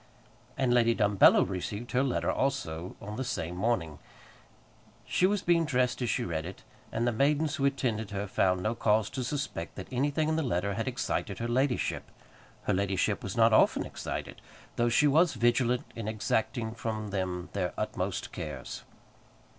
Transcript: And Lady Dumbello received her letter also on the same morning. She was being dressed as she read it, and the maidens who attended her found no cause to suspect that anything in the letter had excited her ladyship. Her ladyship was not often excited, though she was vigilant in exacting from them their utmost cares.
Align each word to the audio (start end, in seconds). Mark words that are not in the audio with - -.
And 0.57 0.73
Lady 0.73 0.95
Dumbello 0.95 1.43
received 1.47 1.91
her 1.91 2.01
letter 2.01 2.31
also 2.31 2.95
on 2.99 3.17
the 3.17 3.23
same 3.23 3.55
morning. 3.55 3.99
She 5.05 5.27
was 5.27 5.43
being 5.43 5.63
dressed 5.63 6.01
as 6.01 6.09
she 6.09 6.23
read 6.23 6.43
it, 6.43 6.63
and 6.91 7.05
the 7.05 7.11
maidens 7.11 7.57
who 7.57 7.65
attended 7.65 8.09
her 8.09 8.25
found 8.25 8.63
no 8.63 8.73
cause 8.73 9.11
to 9.11 9.23
suspect 9.23 9.75
that 9.75 9.87
anything 9.91 10.27
in 10.27 10.37
the 10.37 10.41
letter 10.41 10.73
had 10.73 10.87
excited 10.87 11.37
her 11.37 11.47
ladyship. 11.47 12.09
Her 12.63 12.73
ladyship 12.73 13.21
was 13.21 13.37
not 13.37 13.53
often 13.53 13.85
excited, 13.85 14.41
though 14.75 14.89
she 14.89 15.05
was 15.05 15.35
vigilant 15.35 15.85
in 15.95 16.07
exacting 16.07 16.73
from 16.73 17.11
them 17.11 17.49
their 17.53 17.71
utmost 17.77 18.31
cares. 18.31 18.81